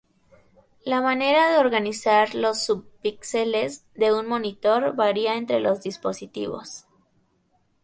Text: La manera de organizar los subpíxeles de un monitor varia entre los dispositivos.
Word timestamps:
La 0.83 0.99
manera 0.99 1.51
de 1.51 1.59
organizar 1.59 2.33
los 2.33 2.65
subpíxeles 2.65 3.85
de 3.93 4.11
un 4.11 4.25
monitor 4.27 4.95
varia 4.95 5.35
entre 5.35 5.59
los 5.59 5.83
dispositivos. 5.83 6.87